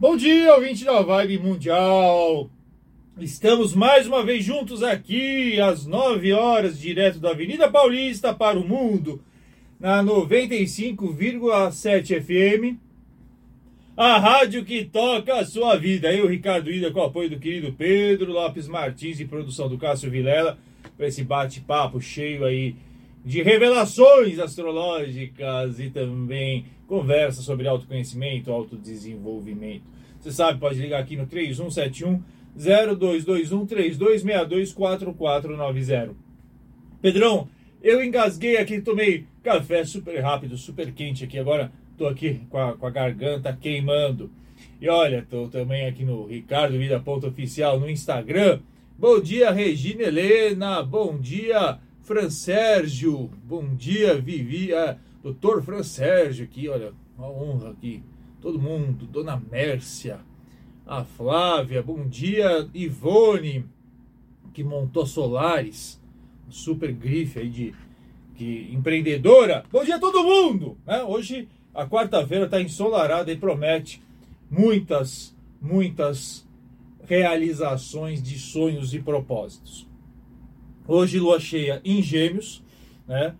[0.00, 2.48] Bom dia, ouvinte da Vibe Mundial.
[3.18, 8.66] Estamos mais uma vez juntos aqui às 9 horas, direto da Avenida Paulista para o
[8.66, 9.22] mundo,
[9.78, 12.78] na 95,7 FM.
[13.94, 16.10] A rádio que toca a sua vida.
[16.10, 20.10] Eu, Ricardo Ida, com o apoio do querido Pedro Lopes Martins e produção do Cássio
[20.10, 20.56] Vilela,
[20.96, 22.74] para esse bate-papo cheio aí
[23.24, 29.84] de revelações astrológicas e também conversa sobre autoconhecimento, autodesenvolvimento.
[30.18, 32.22] Você sabe, pode ligar aqui no 3171
[32.54, 36.14] 0221 3262 4490.
[37.00, 37.48] Pedrão,
[37.82, 41.38] eu engasguei aqui, tomei café super rápido, super quente aqui.
[41.38, 44.30] Agora tô aqui com a, com a garganta queimando.
[44.80, 48.60] E olha, tô também aqui no Ricardo Vida Ponto Oficial no Instagram.
[48.98, 50.82] Bom dia, Regina Helena.
[50.82, 53.30] Bom dia, Fran Sérgio.
[53.44, 54.74] Bom dia, Vivi.
[54.74, 58.02] Ah, doutor Fran Sérgio aqui, olha, uma honra aqui.
[58.40, 60.20] Todo mundo, Dona Mércia,
[60.86, 63.66] a Flávia, bom dia, Ivone,
[64.54, 66.00] que montou Solares,
[66.48, 67.74] super grife aí de,
[68.34, 69.64] de empreendedora.
[69.70, 70.78] Bom dia a todo mundo!
[70.86, 71.02] Né?
[71.02, 74.02] Hoje, a quarta-feira está ensolarada e promete
[74.50, 76.48] muitas, muitas
[77.04, 79.89] realizações de sonhos e propósitos.
[80.86, 82.62] Hoje, lua cheia em Gêmeos,
[83.06, 83.34] né?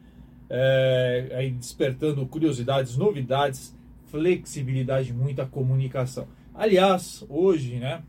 [0.48, 6.26] É, aí despertando curiosidades, novidades, flexibilidade, muita comunicação.
[6.54, 8.02] Aliás, hoje, né?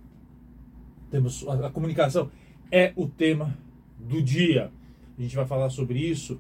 [1.10, 2.32] Temos a, a comunicação
[2.72, 3.58] é o tema
[4.00, 4.72] do dia.
[5.18, 6.40] A gente vai falar sobre isso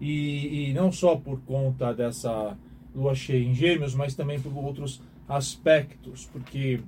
[0.00, 2.56] e, e não só por conta dessa
[2.94, 6.80] lua cheia em Gêmeos, mas também por outros aspectos, porque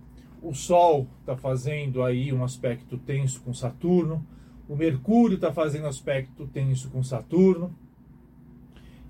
[0.42, 4.26] o Sol está fazendo aí um aspecto tenso com Saturno,
[4.68, 7.74] o Mercúrio está fazendo aspecto tenso com Saturno,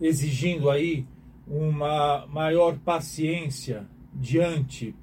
[0.01, 1.07] exigindo aí
[1.47, 4.95] uma maior paciência diante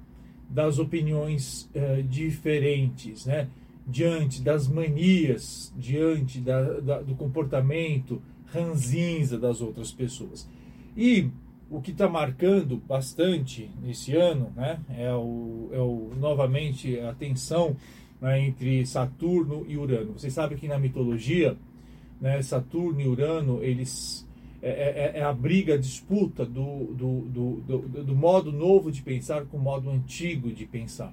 [0.48, 3.48] das opiniões eh, diferentes, né?
[3.86, 10.48] diante das manias, diante da, da, do comportamento ranzinza das outras pessoas.
[10.96, 11.30] E
[11.70, 17.76] o que está marcando bastante nesse ano né, é, o, é o, novamente a tensão
[18.22, 20.12] né, entre Saturno e Urano.
[20.12, 21.56] Vocês sabem que na mitologia,
[22.20, 24.24] né, Saturno e Urano, eles
[24.62, 29.02] é, é, é a briga, a disputa do, do, do, do, do modo novo de
[29.02, 31.12] pensar com o modo antigo de pensar.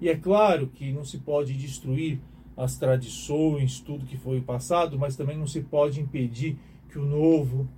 [0.00, 2.18] E é claro que não se pode destruir
[2.56, 6.56] as tradições, tudo que foi o passado, mas também não se pode impedir
[6.88, 7.68] que o novo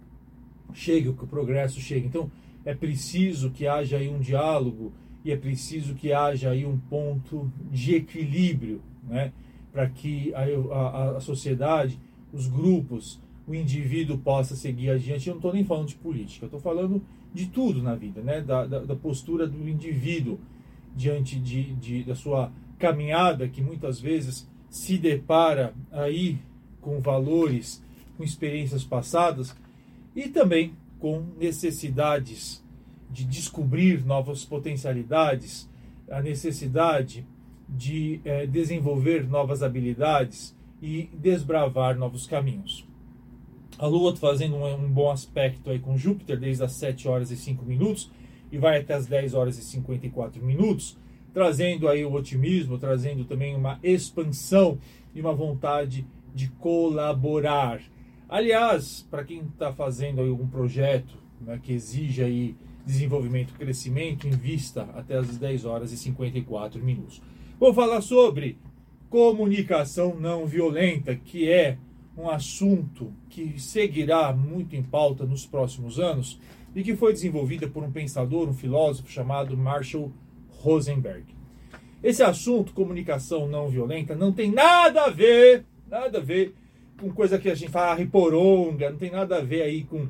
[0.72, 2.06] chegue, que o progresso chegue.
[2.06, 2.30] Então,
[2.64, 4.92] é preciso que haja aí um diálogo
[5.24, 9.32] e é preciso que haja aí um ponto de equilíbrio, né?
[9.72, 10.44] para que a,
[10.74, 11.98] a, a sociedade,
[12.32, 15.28] os grupos, o indivíduo possa seguir adiante.
[15.28, 18.40] Eu não estou nem falando de política, estou falando de tudo na vida, né?
[18.40, 20.38] da, da, da postura do indivíduo
[20.96, 26.38] diante de, de, da sua caminhada, que muitas vezes se depara aí
[26.80, 27.84] com valores,
[28.16, 29.54] com experiências passadas
[30.16, 32.64] e também com necessidades
[33.10, 35.68] de descobrir novas potencialidades,
[36.08, 37.26] a necessidade
[37.68, 42.86] de eh, desenvolver novas habilidades e desbravar novos caminhos.
[43.78, 47.30] A Lua está fazendo um, um, bom aspecto aí com Júpiter desde as 7 horas
[47.30, 48.10] e 5 minutos
[48.50, 50.98] e vai até as 10 horas e 54 minutos,
[51.32, 54.78] trazendo aí o otimismo, trazendo também uma expansão
[55.14, 57.80] e uma vontade de colaborar.
[58.28, 65.16] Aliás, para quem está fazendo algum projeto né, que exige aí desenvolvimento, crescimento, invista até
[65.16, 67.22] as 10 horas e 54 minutos.
[67.58, 68.58] Vou falar sobre
[69.08, 71.78] comunicação não violenta, que é
[72.16, 76.38] um assunto que seguirá muito em pauta nos próximos anos
[76.74, 80.12] e que foi desenvolvida por um pensador, um filósofo chamado Marshall
[80.48, 81.24] Rosenberg.
[82.02, 86.54] Esse assunto, comunicação não violenta, não tem nada a ver, nada a ver
[86.98, 90.08] com coisa que a gente fala riporonga, não tem nada a ver aí com,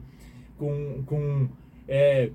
[0.59, 1.49] com, com
[1.89, 2.31] é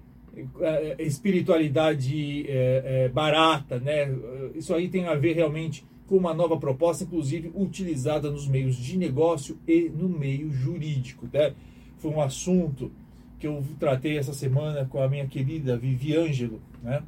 [1.00, 4.14] espiritualidade é, é, barata, né?
[4.56, 8.98] Isso aí tem a ver realmente com uma nova proposta, inclusive utilizada nos meios de
[8.98, 11.28] negócio e no meio jurídico.
[11.32, 11.54] Né?
[11.98, 12.92] Foi um assunto
[13.40, 17.02] que eu tratei essa semana com a minha querida Vivi Ângelo, né?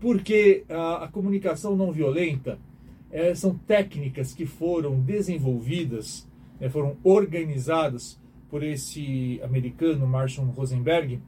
[0.00, 2.58] porque a, a comunicação não violenta
[3.10, 6.28] é, são técnicas que foram desenvolvidas,
[6.60, 8.20] né, foram organizadas
[8.50, 11.20] por esse americano Marshall Rosenberg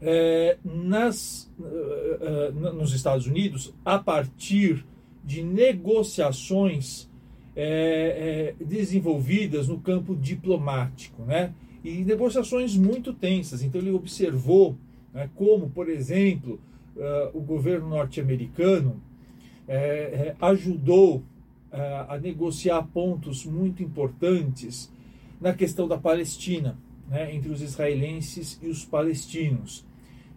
[0.00, 4.84] é, nas, uh, uh, nos Estados Unidos a partir
[5.24, 7.08] de negociações
[7.54, 11.52] é, é, desenvolvidas no campo diplomático, né?
[11.82, 13.62] E negociações muito tensas.
[13.62, 14.76] Então ele observou
[15.12, 16.60] né, como, por exemplo,
[16.96, 19.02] uh, o governo norte-americano
[20.40, 21.22] ajudou
[22.08, 24.90] a negociar pontos muito importantes
[25.38, 29.84] na questão da Palestina, né, entre os israelenses e os palestinos.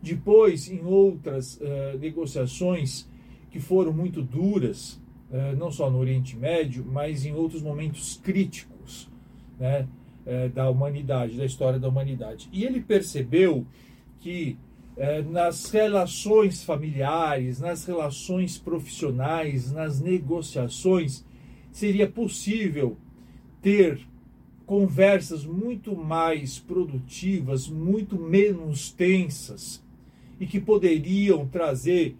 [0.01, 3.07] Depois, em outras uh, negociações
[3.51, 4.93] que foram muito duras,
[5.29, 9.07] uh, não só no Oriente Médio, mas em outros momentos críticos
[9.59, 9.87] né,
[10.25, 12.49] uh, da humanidade, da história da humanidade.
[12.51, 13.65] E ele percebeu
[14.19, 14.57] que
[15.31, 21.25] nas relações familiares, nas relações profissionais, nas negociações,
[21.71, 22.97] seria possível
[23.61, 24.01] ter
[24.65, 29.81] conversas muito mais produtivas, muito menos tensas
[30.41, 32.17] e que poderiam trazer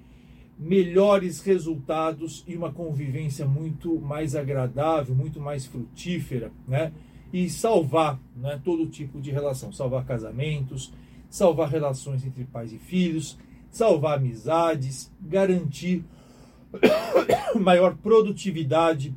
[0.57, 6.93] melhores resultados e uma convivência muito mais agradável, muito mais frutífera, né?
[7.33, 10.93] E salvar né, todo tipo de relação, salvar casamentos,
[11.31, 13.39] salvar relações entre pais e filhos,
[13.71, 16.03] salvar amizades, garantir
[17.59, 19.15] maior produtividade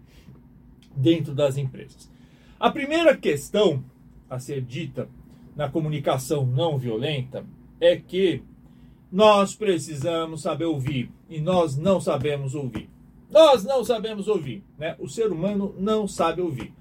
[0.96, 2.10] dentro das empresas.
[2.58, 3.84] A primeira questão
[4.30, 5.10] a ser dita
[5.54, 7.44] na comunicação não violenta
[7.78, 8.42] é que
[9.14, 12.90] nós precisamos saber ouvir e nós não sabemos ouvir.
[13.30, 14.96] Nós não sabemos ouvir, né?
[14.98, 16.72] O ser humano não sabe ouvir.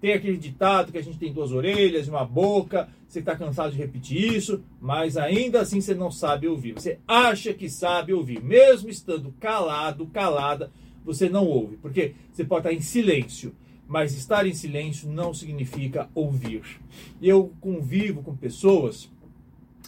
[0.00, 3.78] Tem aquele ditado que a gente tem duas orelhas, uma boca, você está cansado de
[3.78, 6.72] repetir isso, mas ainda assim você não sabe ouvir.
[6.72, 10.72] Você acha que sabe ouvir, mesmo estando calado, calada,
[11.04, 13.54] você não ouve, porque você pode estar em silêncio,
[13.86, 16.62] mas estar em silêncio não significa ouvir.
[17.20, 19.10] Eu convivo com pessoas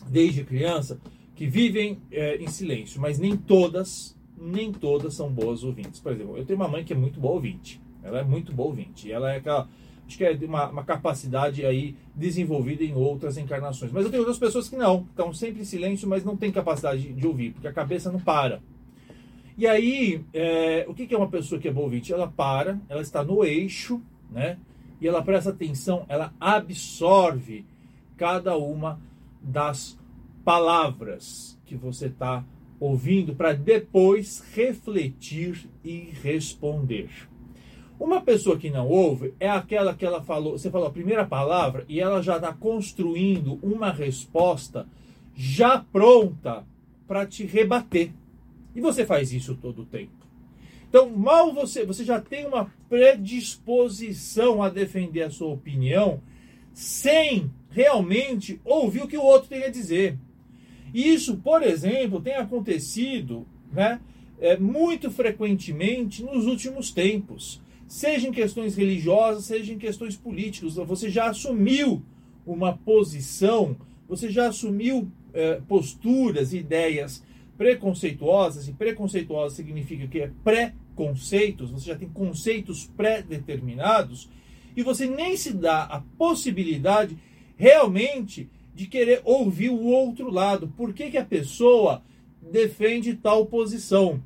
[0.06, 1.00] desde criança
[1.34, 6.00] que vivem é, em silêncio, mas nem todas, nem todas são boas ouvintes.
[6.00, 7.80] Por exemplo, eu tenho uma mãe que é muito boa ouvinte.
[8.02, 9.10] Ela é muito boa ouvinte.
[9.10, 9.68] Ela é aquela
[10.06, 13.90] acho que é uma, uma, capacidade aí desenvolvida em outras encarnações.
[13.90, 17.12] Mas eu tenho outras pessoas que não, estão sempre em silêncio, mas não têm capacidade
[17.12, 18.60] de, ouvir, porque a cabeça não para.
[19.56, 22.12] E aí, é, o que, que é uma pessoa que é boa ouvinte?
[22.12, 24.58] Ela para, ela está no eixo, né?
[25.00, 27.64] E ela presta atenção, ela absorve
[28.16, 29.00] cada uma
[29.42, 29.98] das
[30.44, 32.44] palavras que você está
[32.78, 37.08] ouvindo para depois refletir e responder.
[37.98, 41.84] Uma pessoa que não ouve é aquela que ela falou, você falou a primeira palavra
[41.88, 44.86] e ela já está construindo uma resposta
[45.34, 46.64] já pronta
[47.06, 48.12] para te rebater.
[48.74, 50.12] E você faz isso todo o tempo.
[50.88, 56.20] Então, mal você, você já tem uma predisposição a defender a sua opinião
[56.72, 60.18] sem realmente ouvir o que o outro tem a dizer.
[60.94, 64.00] Isso, por exemplo, tem acontecido né,
[64.40, 70.74] é, muito frequentemente nos últimos tempos seja em questões religiosas, seja em questões políticas.
[70.74, 72.02] Você já assumiu
[72.46, 73.76] uma posição,
[74.08, 77.22] você já assumiu eh, posturas, ideias
[77.56, 84.28] preconceituosas, e preconceituosa significa que é pré-conceitos, você já tem conceitos pré-determinados,
[84.76, 87.16] e você nem se dá a possibilidade
[87.56, 90.68] realmente de querer ouvir o outro lado.
[90.76, 92.02] Por que, que a pessoa
[92.42, 94.22] defende tal posição?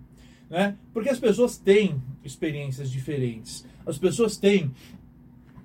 [0.48, 0.76] Né?
[0.92, 4.72] Porque as pessoas têm experiências diferentes, as pessoas têm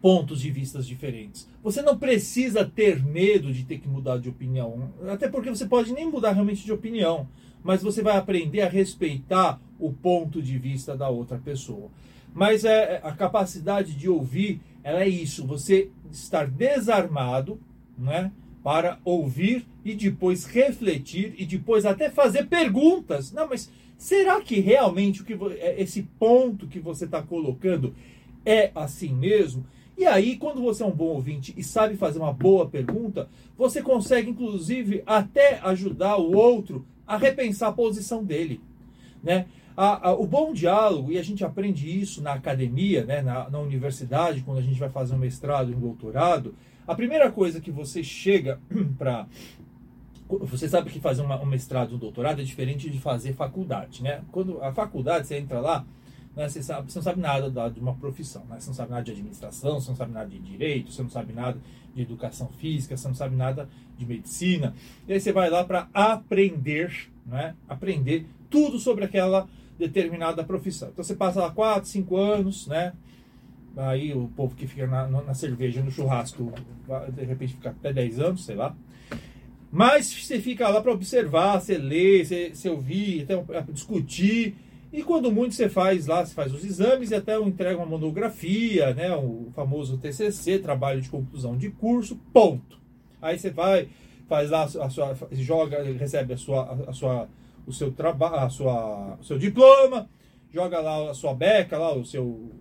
[0.02, 1.48] pontos de vistas diferentes.
[1.64, 5.94] Você não precisa ter medo de ter que mudar de opinião, até porque você pode
[5.94, 7.30] nem mudar realmente de opinião,
[7.64, 11.90] mas você vai aprender a respeitar o ponto de vista da outra pessoa.
[12.34, 17.58] Mas é, é a capacidade de ouvir, ela é isso, você estar desarmado,
[17.98, 18.30] né?
[18.64, 23.32] Para ouvir e depois refletir e depois até fazer perguntas.
[23.32, 27.94] Não, mas será que realmente o que é, esse ponto que você está colocando
[28.46, 29.66] é assim mesmo?
[29.98, 33.82] E aí, quando você é um bom ouvinte e sabe fazer uma boa pergunta, você
[33.82, 38.60] consegue, inclusive, até ajudar o outro a repensar a posição dele.
[39.22, 39.46] Né?
[39.78, 43.60] A, a, o bom diálogo, e a gente aprende isso na academia, né, na, na
[43.60, 46.56] universidade, quando a gente vai fazer um mestrado um doutorado,
[46.88, 48.60] a primeira coisa que você chega
[48.98, 49.28] para
[50.28, 54.24] você sabe que fazer uma, um mestrado, um doutorado é diferente de fazer faculdade, né?
[54.32, 55.86] Quando a faculdade você entra lá,
[56.36, 58.60] né, você, sabe, você não sabe nada da, de uma profissão, né?
[58.60, 61.34] Você não sabe nada de administração, você não sabe nada de direito, você não sabe
[61.34, 61.60] nada
[61.94, 64.74] de educação física, você não sabe nada de medicina.
[65.08, 67.56] E aí você vai lá para aprender, né?
[67.68, 69.48] Aprender tudo sobre aquela
[69.78, 70.90] determinada profissão.
[70.90, 72.94] Então você passa lá 4, 5 anos, né?
[73.76, 76.52] Aí o povo que fica na, na cerveja, no churrasco,
[77.12, 78.76] de repente fica até 10 anos, sei lá.
[79.72, 84.56] Mas você fica lá para observar, você lê, você, você ouvir, até discutir.
[84.92, 88.94] E quando muito você faz lá, você faz os exames e até entrega uma monografia,
[88.94, 92.80] né, o famoso TCC, trabalho de conclusão de curso, ponto.
[93.20, 93.90] Aí você vai,
[94.28, 97.28] faz lá a sua, joga, recebe a sua, a sua
[97.66, 100.10] o seu trabalho, a sua, o seu diploma,
[100.54, 102.52] joga lá a sua beca, lá o seu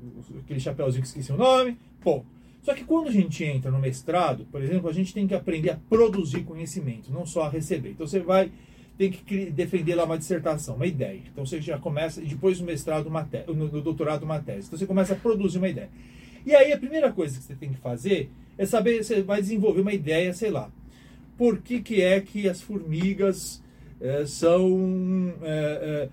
[0.43, 2.25] aquele chapéuzinho que esqueci o nome, pô.
[2.63, 5.71] Só que quando a gente entra no mestrado, por exemplo, a gente tem que aprender
[5.71, 7.91] a produzir conhecimento, não só a receber.
[7.91, 8.51] Então você vai
[8.97, 11.21] tem que defender lá uma dissertação, uma ideia.
[11.31, 14.67] Então você já começa, depois do mestrado, uma no, no doutorado, uma tese.
[14.67, 15.91] Então você começa a produzir uma ideia.
[16.47, 19.81] E aí a primeira coisa que você tem que fazer é saber, você vai desenvolver
[19.81, 20.71] uma ideia, sei lá,
[21.37, 23.63] por que, que é que as formigas
[24.01, 26.09] é, são é, é,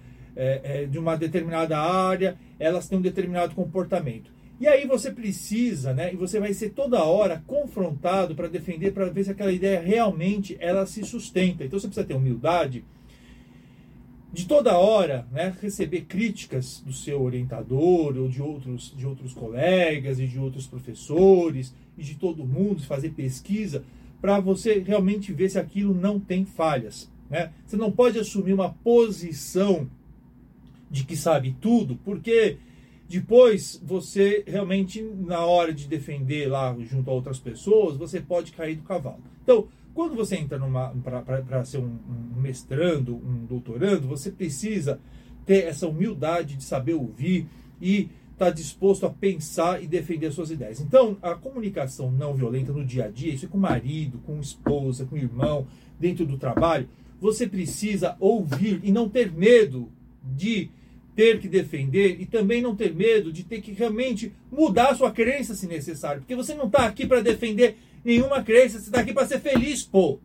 [0.89, 4.31] de uma determinada área, elas têm um determinado comportamento.
[4.59, 6.13] E aí você precisa, né?
[6.13, 10.57] E você vai ser toda hora confrontado para defender, para ver se aquela ideia realmente
[10.59, 11.63] ela se sustenta.
[11.63, 12.83] Então você precisa ter humildade
[14.31, 20.19] de toda hora, né, receber críticas do seu orientador ou de outros, de outros colegas
[20.19, 23.83] e de outros professores e de todo mundo, fazer pesquisa
[24.21, 27.09] para você realmente ver se aquilo não tem falhas.
[27.29, 27.51] Né?
[27.65, 29.89] Você não pode assumir uma posição
[30.89, 32.57] de que sabe tudo, porque
[33.07, 38.75] depois, você realmente, na hora de defender lá junto a outras pessoas, você pode cair
[38.75, 39.19] do cavalo.
[39.43, 40.59] Então, quando você entra
[41.03, 44.99] para ser um, um, mestrando, um doutorando, você precisa
[45.43, 47.47] ter essa humildade de saber ouvir
[47.81, 50.79] e estar tá disposto a pensar e defender suas ideias.
[50.79, 54.39] Então, a comunicação não violenta no dia a dia, isso é com o marido, com
[54.39, 55.65] esposa, com irmão,
[55.99, 56.87] dentro do trabalho,
[57.19, 59.91] você precisa ouvir e não ter medo
[60.23, 60.69] de
[61.19, 65.11] ter que defender e também não ter medo de ter que realmente mudar a sua
[65.11, 66.21] crença se necessário.
[66.21, 69.83] Porque você não está aqui para defender nenhuma crença, você está aqui para ser feliz,
[69.83, 70.17] pô.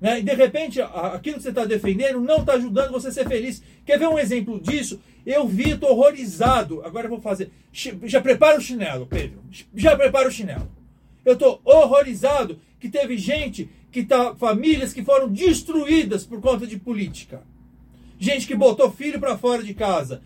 [0.00, 0.18] Né?
[0.18, 3.62] E de repente, aquilo que você está defendendo não está ajudando você a ser feliz.
[3.86, 5.00] Quer ver um exemplo disso?
[5.24, 6.82] Eu vi, estou horrorizado.
[6.84, 7.52] Agora eu vou fazer.
[8.02, 9.38] Já prepara o chinelo, Pedro.
[9.72, 10.68] Já prepara o chinelo.
[11.24, 14.34] Eu estou horrorizado que teve gente que tá.
[14.34, 17.40] famílias que foram destruídas por conta de política.
[18.18, 20.20] Gente que botou filho para fora de casa.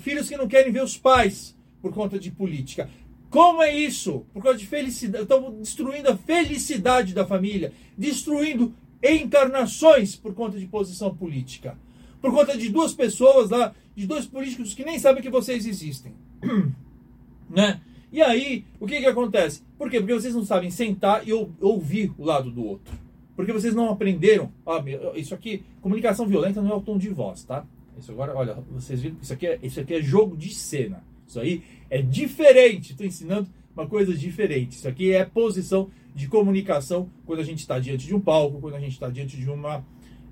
[0.00, 2.88] filhos que não querem ver os pais por conta de política.
[3.30, 4.26] Como é isso?
[4.32, 5.24] Por causa de felicidade.
[5.24, 7.72] Estão destruindo a felicidade da família.
[7.96, 11.76] Destruindo encarnações por conta de posição política.
[12.20, 16.12] Por conta de duas pessoas lá, de dois políticos que nem sabem que vocês existem.
[17.48, 17.80] né?
[18.12, 19.62] E aí, o que, que acontece?
[19.78, 19.98] Por quê?
[19.98, 22.94] Porque vocês não sabem sentar e ouvir o lado do outro.
[23.34, 24.52] Porque vocês não aprenderam.
[24.64, 24.82] Ó,
[25.14, 27.64] isso aqui, comunicação violenta não é o tom de voz, tá?
[27.98, 31.02] Isso agora, olha, vocês viram, isso aqui é, isso aqui é jogo de cena.
[31.26, 32.92] Isso aí é diferente.
[32.92, 34.76] Estou ensinando uma coisa diferente.
[34.76, 38.74] Isso aqui é posição de comunicação quando a gente está diante de um palco, quando
[38.74, 39.84] a gente está diante de uma,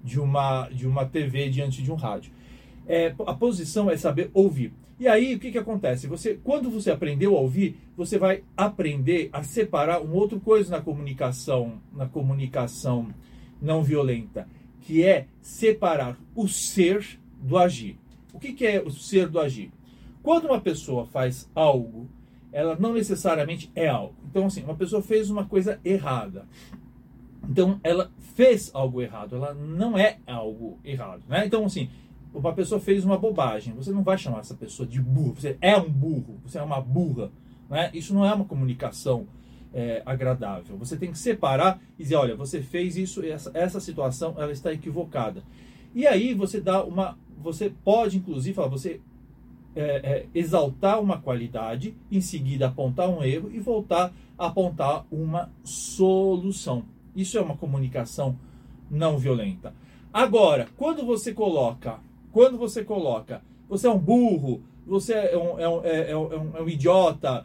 [0.05, 2.33] de uma, de uma TV, diante de um rádio.
[2.87, 4.73] É, a posição é saber ouvir.
[5.01, 6.07] E aí, o que, que acontece?
[6.07, 10.83] Você, quando você aprendeu a ouvir, você vai aprender a separar um outro coisa na
[10.83, 13.09] comunicação, na comunicação
[13.63, 14.47] não violenta,
[14.83, 17.99] que é separar o ser do agir.
[18.35, 19.73] O que, que é o ser do agir?
[20.23, 22.07] Quando uma pessoa faz algo,
[22.53, 24.17] ela não necessariamente é algo.
[24.29, 26.47] Então, assim, uma pessoa fez uma coisa errada.
[27.49, 31.23] Então, ela fez algo errado, ela não é algo errado.
[31.27, 31.47] Né?
[31.47, 31.89] Então, assim,
[32.33, 35.77] uma pessoa fez uma bobagem, você não vai chamar essa pessoa de burro, você é
[35.77, 37.31] um burro, você é uma burra.
[37.69, 37.91] Né?
[37.93, 39.27] Isso não é uma comunicação
[39.73, 40.77] é, agradável.
[40.77, 44.73] Você tem que separar e dizer, olha, você fez isso, essa, essa situação ela está
[44.73, 45.43] equivocada.
[45.95, 47.19] E aí você dá uma.
[47.43, 49.01] Você pode, inclusive, falar, você
[49.75, 55.51] é, é, exaltar uma qualidade, em seguida apontar um erro e voltar a apontar uma
[55.65, 56.85] solução.
[57.15, 58.39] Isso é uma comunicação
[58.91, 59.75] não violenta.
[60.13, 62.01] Agora, quando você coloca
[62.33, 66.57] quando você coloca, você é um burro, você é um, é um, é, é um,
[66.57, 67.45] é um idiota,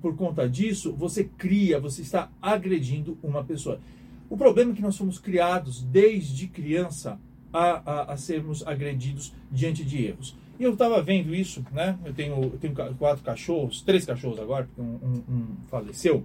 [0.00, 3.80] por conta disso, você cria, você está agredindo uma pessoa.
[4.28, 7.20] O problema é que nós fomos criados desde criança
[7.52, 10.36] a, a, a sermos agredidos diante de erros.
[10.58, 11.98] E eu estava vendo isso, né?
[12.04, 16.24] Eu tenho, eu tenho quatro cachorros, três cachorros agora, porque um, um, um, faleceu.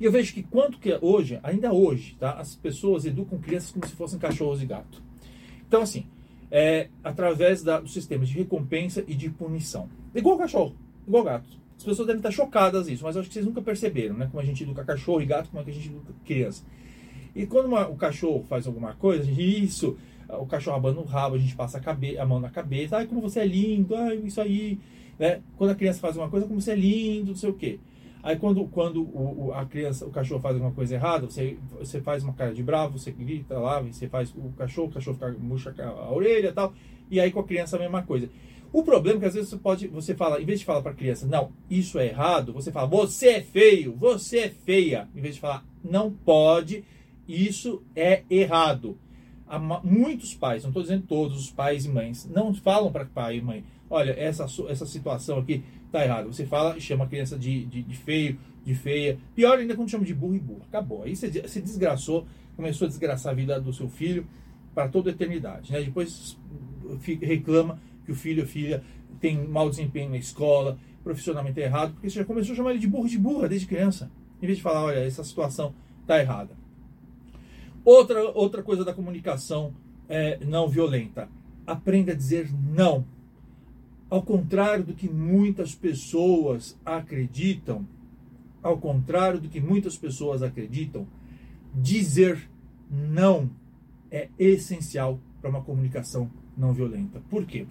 [0.00, 2.32] E eu vejo que quanto que hoje, ainda hoje, tá?
[2.32, 5.02] As pessoas educam crianças como se fossem cachorros e gato.
[5.68, 6.06] Então, assim,
[6.56, 9.88] é, através da, do sistema de recompensa e de punição.
[10.14, 11.48] Igual cachorro, igual gato.
[11.76, 14.28] As pessoas devem estar chocadas isso, mas acho que vocês nunca perceberam, né?
[14.30, 16.64] Como a gente educa cachorro e gato, como é que a gente educa criança.
[17.34, 21.04] E quando uma, o cachorro faz alguma coisa, a gente, isso, o cachorro abana o
[21.04, 23.96] rabo, a gente passa a, cabe, a mão na cabeça, ai, como você é lindo,
[23.96, 24.78] ai, isso aí.
[25.18, 25.40] Né?
[25.56, 27.80] Quando a criança faz uma coisa, como você é lindo, não sei o quê.
[28.24, 32.00] Aí quando, quando o, o, a criança, o cachorro faz alguma coisa errada, você, você
[32.00, 35.30] faz uma cara de bravo, você grita lá, você faz o cachorro, o cachorro fica,
[35.38, 36.72] murcha a orelha e tal.
[37.10, 38.30] E aí com a criança a mesma coisa.
[38.72, 40.92] O problema é que às vezes você pode, você fala, em vez de falar para
[40.92, 45.06] a criança, não, isso é errado, você fala, você é feio, você é feia.
[45.14, 46.82] Em vez de falar, não pode,
[47.28, 48.98] isso é errado.
[49.82, 53.42] muitos pais, não estou dizendo todos os pais e mães, não falam para pai e
[53.42, 55.62] mãe, olha, essa, essa situação aqui
[55.94, 56.26] tá errada.
[56.26, 59.16] Você fala e chama a criança de, de, de, feio, de feia.
[59.32, 60.62] Pior ainda quando chama de burro e burro.
[60.68, 61.04] Acabou.
[61.04, 64.26] Aí você, você desgraçou, começou a desgraçar a vida do seu filho
[64.74, 65.70] para toda a eternidade.
[65.70, 65.82] Né?
[65.82, 66.36] Depois
[67.22, 68.82] reclama que o filho ou filha
[69.20, 72.88] tem mau desempenho na escola, profissionalmente errado, porque você já começou a chamar ele de
[72.88, 74.10] burro de burra desde criança.
[74.42, 75.72] Em vez de falar, olha, essa situação
[76.06, 76.56] tá errada.
[77.84, 79.72] Outra, outra coisa da comunicação
[80.08, 81.28] é, não violenta.
[81.64, 83.06] Aprenda a dizer não.
[84.14, 87.84] Ao contrário do que muitas pessoas acreditam,
[88.62, 91.04] ao contrário do que muitas pessoas acreditam,
[91.74, 92.48] dizer
[92.88, 93.50] não
[94.12, 97.20] é essencial para uma comunicação não violenta.
[97.28, 97.66] Por quê?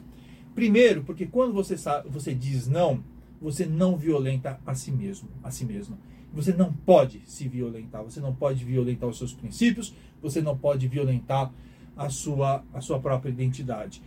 [0.53, 3.01] Primeiro, porque quando você, sabe, você diz não,
[3.41, 5.97] você não violenta a si mesmo, a si mesma.
[6.33, 10.89] Você não pode se violentar, você não pode violentar os seus princípios, você não pode
[10.89, 11.53] violentar
[11.95, 14.01] a sua, a sua própria identidade.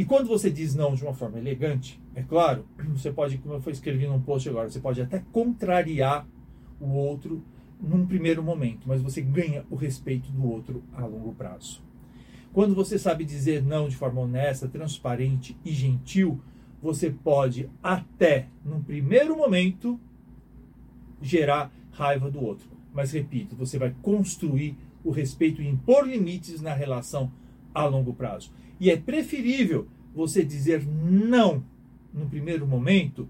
[0.00, 2.64] E quando você diz não de uma forma elegante, é claro,
[2.96, 6.26] você pode, como eu escrevi num post agora, você pode até contrariar
[6.80, 7.44] o outro
[7.78, 11.82] num primeiro momento, mas você ganha o respeito do outro a longo prazo.
[12.50, 16.40] Quando você sabe dizer não de forma honesta, transparente e gentil,
[16.80, 20.00] você pode até, num primeiro momento,
[21.20, 22.70] gerar raiva do outro.
[22.90, 27.30] Mas repito, você vai construir o respeito e impor limites na relação
[27.74, 28.50] a longo prazo.
[28.78, 31.62] E é preferível você dizer não
[32.12, 33.28] no primeiro momento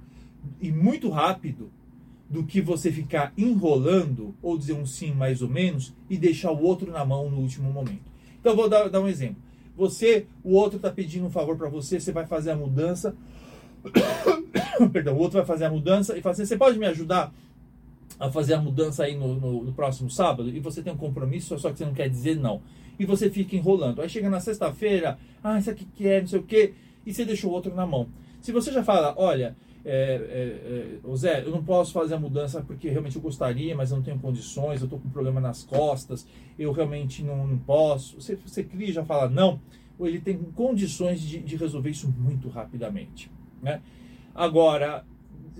[0.60, 1.70] e muito rápido
[2.28, 6.62] do que você ficar enrolando ou dizer um sim mais ou menos e deixar o
[6.62, 8.10] outro na mão no último momento.
[8.40, 9.42] Então vou dar, dar um exemplo.
[9.76, 13.16] Você, o outro está pedindo um favor para você, você vai fazer a mudança.
[14.92, 17.32] Perdão, o outro vai fazer a mudança e fala assim, você pode me ajudar
[18.18, 21.58] a fazer a mudança aí no, no, no, próximo sábado e você tem um compromisso,
[21.58, 22.60] só que você não quer dizer não.
[23.00, 24.02] E você fica enrolando.
[24.02, 26.74] Aí chega na sexta-feira, ah, isso aqui que é, não sei o quê,
[27.06, 28.10] e você deixa o outro na mão.
[28.42, 32.60] Se você já fala, olha, é, é, é, Zé, eu não posso fazer a mudança
[32.60, 35.62] porque realmente eu gostaria, mas eu não tenho condições, eu estou com um problema nas
[35.62, 36.26] costas,
[36.58, 38.20] eu realmente não, não posso.
[38.20, 39.62] Você, você cria já fala não,
[39.98, 43.30] ou ele tem condições de, de resolver isso muito rapidamente.
[43.62, 43.80] Né?
[44.34, 45.06] Agora,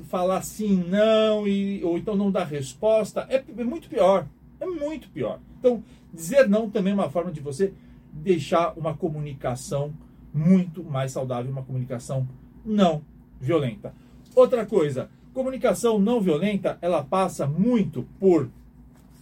[0.04, 4.28] falar sim, não, e, ou então não dar resposta, é, é muito pior.
[4.60, 5.40] É muito pior.
[5.58, 7.72] Então, dizer não também é uma forma de você
[8.12, 9.92] deixar uma comunicação
[10.32, 12.28] muito mais saudável, uma comunicação
[12.64, 13.02] não
[13.40, 13.94] violenta.
[14.34, 18.48] Outra coisa, comunicação não violenta, ela passa muito por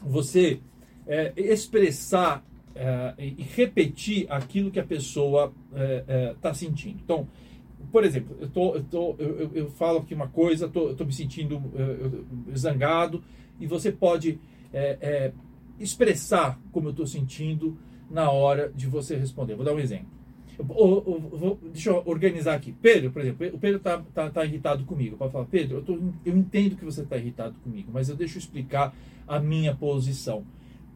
[0.00, 0.60] você
[1.06, 6.98] é, expressar é, e repetir aquilo que a pessoa está é, é tá sentindo.
[7.02, 7.26] Então,
[7.90, 11.62] por exemplo, eu, tô, eu, tô, eu, eu falo aqui uma coisa, estou me sentindo
[12.54, 13.22] zangado,
[13.60, 14.38] e você pode
[14.72, 15.32] é, é,
[15.78, 17.78] expressar como eu estou sentindo
[18.10, 19.54] na hora de você responder.
[19.54, 20.08] Vou dar um exemplo.
[20.58, 22.72] vou, deixa eu organizar aqui.
[22.72, 25.16] Pedro, por exemplo, o Pedro está tá, tá irritado comigo.
[25.16, 28.38] Pode falar, Pedro, eu, tô, eu entendo que você está irritado comigo, mas eu deixo
[28.38, 28.94] explicar
[29.26, 30.44] a minha posição.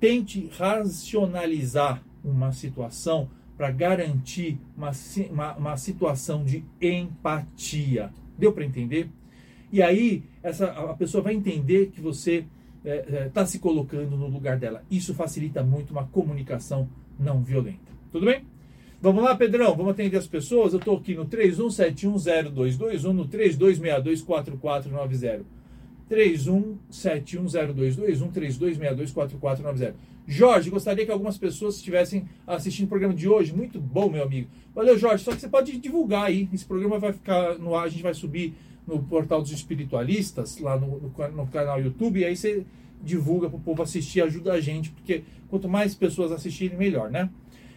[0.00, 4.90] Tente racionalizar uma situação para garantir uma,
[5.30, 8.12] uma, uma, situação de empatia.
[8.36, 9.08] Deu para entender?
[9.70, 12.44] E aí essa, a pessoa vai entender que você
[12.84, 14.82] está é, é, tá se colocando no lugar dela.
[14.90, 17.92] Isso facilita muito uma comunicação não violenta.
[18.10, 18.44] Tudo bem?
[19.00, 20.72] Vamos lá, Pedrão, vamos atender as pessoas.
[20.72, 25.42] Eu estou aqui no 31710221, no 32624490.
[26.12, 29.94] 31710221, 32624490.
[30.26, 33.52] Jorge, gostaria que algumas pessoas estivessem assistindo o programa de hoje.
[33.52, 34.48] Muito bom, meu amigo.
[34.74, 35.24] Valeu, Jorge.
[35.24, 36.48] Só que você pode divulgar aí.
[36.52, 38.54] Esse programa vai ficar no ar, a gente vai subir
[38.86, 42.64] no portal dos espiritualistas, lá no, no, no canal YouTube, e aí você
[43.02, 47.30] divulga para o povo assistir, ajuda a gente, porque quanto mais pessoas assistirem, melhor, né?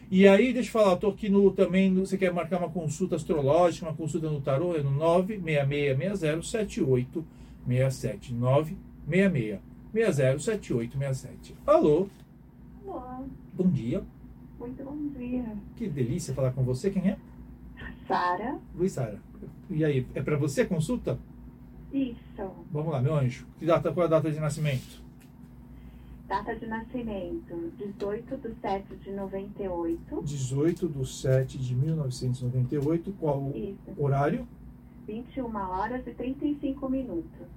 [0.10, 3.16] E aí, deixa eu falar, tô aqui no também, no, você quer marcar uma consulta
[3.16, 4.92] astrológica, uma consulta no tarô, é no
[7.68, 9.60] 966607867.
[9.94, 11.54] 966607867.
[11.66, 12.08] Alô?
[12.86, 13.24] Olá.
[13.54, 14.04] Bom dia.
[14.60, 15.46] Muito bom dia.
[15.76, 16.90] Que delícia falar com você.
[16.90, 17.18] Quem é?
[18.08, 18.58] Sara.
[18.76, 19.20] Luiz Sara.
[19.70, 21.18] E aí, é para você a consulta?
[21.92, 22.52] Isso.
[22.72, 23.48] Vamos lá, meu anjo.
[23.58, 25.04] Que data, qual é a data de nascimento?
[26.28, 30.22] Data de nascimento, 18 de 7 de 98.
[30.24, 33.14] 18 de 7 de 1998.
[33.20, 33.78] Qual Isso.
[33.98, 34.48] horário?
[35.08, 37.48] 21 horas e 35 minutos.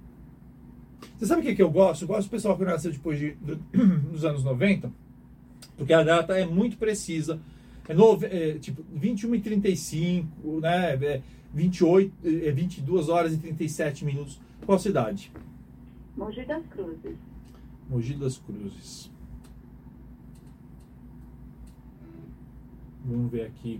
[1.17, 2.03] Você sabe o que, que eu gosto?
[2.03, 3.31] Eu gosto do pessoal que nasceu depois de,
[4.11, 4.91] dos anos 90,
[5.77, 7.39] porque a data é muito precisa.
[7.87, 10.93] É, nove, é tipo 21 e 35, né?
[10.93, 11.21] É
[11.53, 14.39] 28, é 22 horas e 37 minutos.
[14.65, 15.31] Qual cidade?
[16.15, 17.17] Mogi das Cruzes.
[17.89, 19.11] Mogi das Cruzes.
[23.05, 23.79] Vamos ver aqui.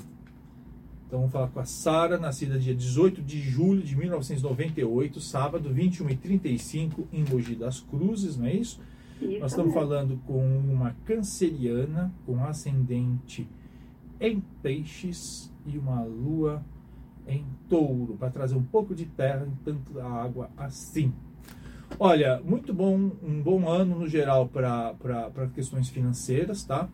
[1.09, 7.07] Então vamos falar com a Sara, nascida dia 18 de julho de 1998, sábado, 21h35,
[7.11, 8.79] em Mogi das Cruzes, não é isso?
[9.19, 9.89] Isso Nós estamos mesmo.
[9.89, 13.49] falando com uma canceriana, com ascendente
[14.19, 16.63] em peixes e uma lua
[17.27, 21.11] em touro, para trazer um pouco de terra em tanto a água assim.
[21.99, 24.93] Olha, muito bom, um bom ano no geral para
[25.55, 26.87] questões financeiras, tá?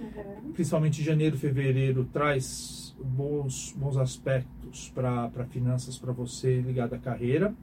[0.00, 0.52] Uhum.
[0.52, 7.54] Principalmente janeiro, fevereiro traz bons, bons aspectos para finanças para você ligado à carreira.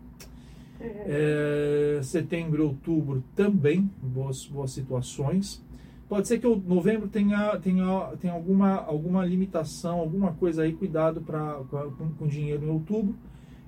[0.80, 0.88] Uhum.
[1.06, 5.64] É, setembro, outubro também boas, boas situações.
[6.10, 11.22] Pode ser que o novembro tenha, tenha, tenha alguma, alguma limitação, alguma coisa aí, cuidado
[11.22, 11.62] pra,
[11.98, 13.16] com, com dinheiro em outubro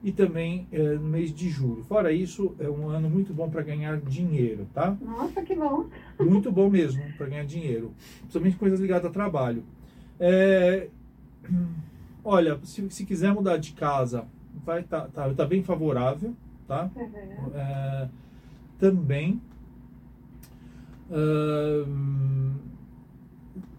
[0.04, 1.84] e também é, no mês de julho.
[1.84, 4.96] Fora isso, é um ano muito bom para ganhar dinheiro, tá?
[5.02, 5.88] Nossa, que bom.
[6.20, 9.64] Muito bom mesmo para ganhar dinheiro, principalmente coisas ligadas a trabalho.
[10.20, 10.90] É,
[12.24, 14.26] olha, se, se quiser mudar de casa,
[14.66, 16.36] vai tá, tá, tá bem favorável,
[16.68, 16.92] tá?
[16.96, 17.52] Uhum.
[17.56, 18.10] É,
[18.78, 19.42] também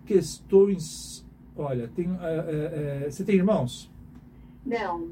[0.06, 1.24] questões.
[1.56, 3.90] Olha, tem, é, é, é, você tem irmãos?
[4.64, 5.10] Não.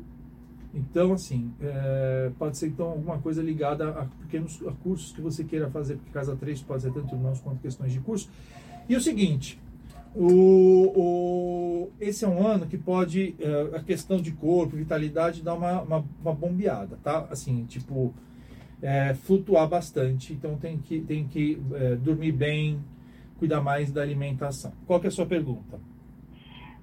[0.75, 5.45] Então, assim, é, pode ser então alguma coisa ligada a pequenos a cursos que você
[5.45, 8.31] queira fazer, porque casa 3 pode ser tanto irmãos quanto questões de curso.
[8.89, 9.61] E o seguinte,
[10.15, 15.55] o, o, esse é um ano que pode, é, a questão de corpo, vitalidade, dar
[15.55, 17.27] uma, uma, uma bombeada, tá?
[17.31, 18.15] Assim, tipo,
[18.81, 20.33] é, flutuar bastante.
[20.33, 22.83] Então tem que, tem que é, dormir bem,
[23.39, 24.73] cuidar mais da alimentação.
[24.87, 25.79] Qual que é a sua pergunta?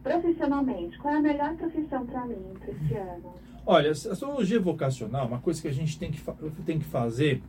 [0.02, 3.34] Profissionalmente, qual é a melhor profissão para mim esse ano?
[3.72, 6.20] Olha, a astrologia vocacional, uma coisa que a gente tem que,
[6.66, 7.44] tem que fazer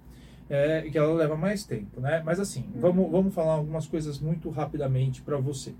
[0.50, 2.20] é que ela leva mais tempo, né?
[2.22, 5.72] Mas assim, vamos, vamos falar algumas coisas muito rapidamente para você.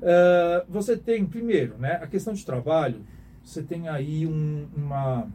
[0.00, 3.00] É, você tem, primeiro, né, a questão de trabalho,
[3.42, 5.26] você tem aí um, uma,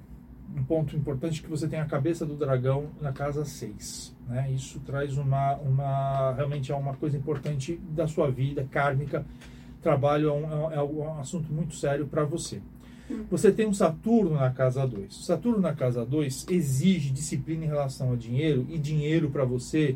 [0.55, 4.15] um ponto importante que você tem a cabeça do dragão na casa 6.
[4.29, 4.49] Né?
[4.53, 9.25] Isso traz uma, uma, realmente é uma coisa importante da sua vida, kármica.
[9.81, 12.61] Trabalho é um, é um- é um assunto muito sério para você.
[13.29, 15.17] Você tem um Saturno na casa 2.
[15.17, 19.95] O Saturno na casa 2 exige disciplina em relação ao dinheiro, e dinheiro para você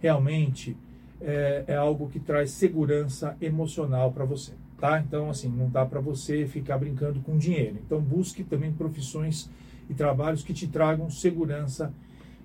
[0.00, 0.76] realmente
[1.20, 4.52] é, é algo que traz segurança emocional para você.
[4.78, 5.00] Tá?
[5.00, 7.78] Então, assim, não dá para você ficar brincando com dinheiro.
[7.84, 9.50] Então, busque também profissões
[9.90, 11.92] e trabalhos que te tragam segurança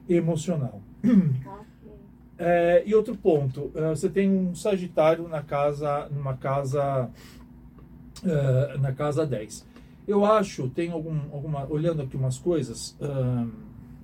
[0.10, 0.82] emocional.
[2.36, 7.08] É, e outro ponto, é, você tem um Sagitário na casa, numa casa,
[8.26, 9.73] é, na casa 10.
[10.08, 12.98] Eu acho, tem algum, alguma, olhando aqui umas coisas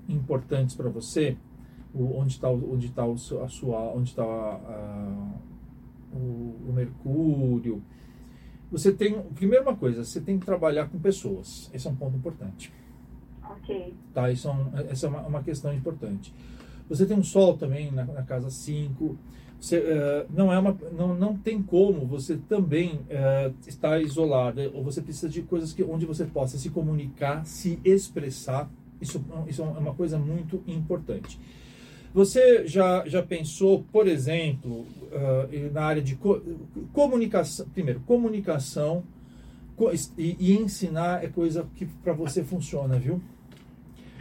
[0.08, 1.38] importantes para você,
[1.94, 4.24] o- onde está onde tá o a sua, onde está
[6.14, 6.18] o,
[6.70, 7.82] o Mercúrio.
[8.72, 11.70] Você tem, primeiro uma coisa, você tem que trabalhar com pessoas.
[11.74, 12.72] Esse é um ponto importante.
[13.44, 13.94] Ok.
[14.14, 14.32] Tá?
[14.32, 16.34] Isso é um- essa é uma, uma questão importante.
[16.88, 19.18] Você tem um sol também na, na casa 5.
[19.60, 24.82] Você, eh, não, é uma, não, não tem como você também eh, estar isolado, ou
[24.84, 28.70] você precisa de coisas que, onde você possa se comunicar, se expressar.
[29.02, 31.38] Isso, isso é uma coisa muito importante.
[32.14, 36.42] Você já, já pensou, por exemplo, eh, na área de co-
[36.94, 37.68] comunicação?
[37.74, 39.04] Primeiro, comunicação
[39.76, 43.22] co- e, e ensinar é coisa que para você funciona, viu?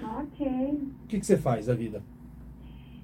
[0.03, 0.47] Ok.
[0.47, 2.03] O que, que você faz da vida?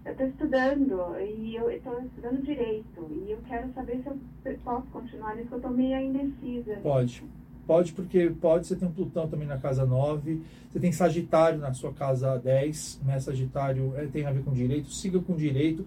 [0.05, 4.87] Eu estou estudando e eu estou estudando direito e eu quero saber se eu posso
[4.89, 6.77] continuar nisso, eu estou meio indecisa.
[6.83, 7.25] Pode.
[7.67, 8.67] Pode, porque pode.
[8.67, 10.43] Você tem um Plutão também na casa 9.
[10.69, 13.01] Você tem Sagitário na sua casa 10.
[13.05, 13.19] Né?
[13.19, 14.91] Sagitário é, tem a ver com direito.
[14.91, 15.87] Siga com direito.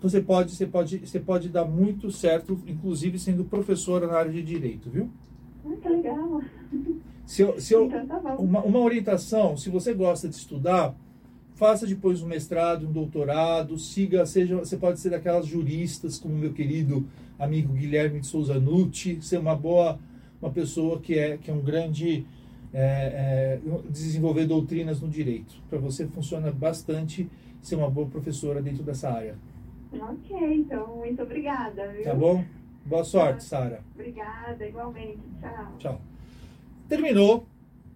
[0.00, 4.42] Você pode, você, pode, você pode dar muito certo, inclusive sendo professora na área de
[4.42, 5.10] direito, viu?
[5.64, 6.42] Ah, que legal.
[7.24, 10.94] Se eu, se eu, Então tá uma, uma orientação, se você gosta de estudar,
[11.58, 16.52] faça depois um mestrado, um doutorado, siga, seja, você pode ser daquelas juristas, como meu
[16.52, 17.04] querido
[17.36, 19.98] amigo Guilherme de Souza Nucci, ser uma boa,
[20.40, 22.24] uma pessoa que é, que é um grande
[22.72, 25.52] é, é, desenvolver doutrinas no direito.
[25.68, 27.28] Para você funciona bastante
[27.60, 29.34] ser uma boa professora dentro dessa área.
[29.92, 32.04] Ok, então muito obrigada, viu?
[32.04, 32.44] Tá bom?
[32.86, 33.80] Boa sorte, Sara.
[33.96, 35.18] Obrigada, igualmente.
[35.40, 35.74] Tchau.
[35.78, 36.00] Tchau.
[36.88, 37.46] Terminou,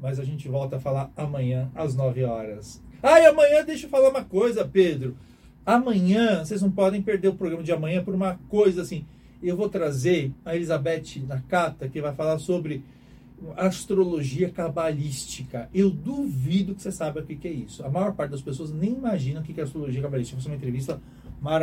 [0.01, 2.83] mas a gente volta a falar amanhã às 9 horas.
[3.03, 5.17] E amanhã deixa eu falar uma coisa, Pedro.
[5.67, 9.05] Amanhã, vocês não podem perder o programa de amanhã por uma coisa assim.
[9.43, 12.85] Eu vou trazer a Elizabeth Nakata, que vai falar sobre
[13.57, 15.69] astrologia cabalística.
[15.75, 17.85] Eu duvido que você saiba o que é isso.
[17.85, 20.41] A maior parte das pessoas nem imagina o que é astrologia cabalística.
[20.41, 21.01] Ser uma entrevista
[21.41, 21.61] maravilhosa.